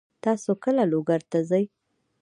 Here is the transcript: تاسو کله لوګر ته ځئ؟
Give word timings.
تاسو 0.23 0.51
کله 0.63 0.83
لوګر 0.91 1.21
ته 1.31 1.39
ځئ؟ 1.49 1.63